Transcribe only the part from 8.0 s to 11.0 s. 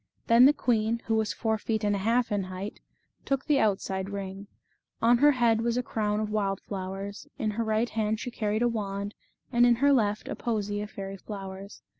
she carried a wand, and in her left a posy of